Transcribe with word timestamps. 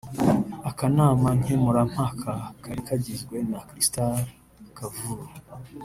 Akanama 0.69 1.27
nkemurampaka 1.39 2.31
kari 2.63 2.81
kagizwe 2.87 3.37
na 3.49 3.59
Crystal 3.67 4.15
Kavulu 4.77 5.25